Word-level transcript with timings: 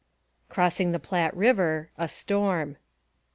CROSSING 0.49 0.93
THE 0.93 0.99
PLATTE 0.99 1.35
RIVHR 1.37 1.91
A 1.99 2.07
STORM. 2.07 2.77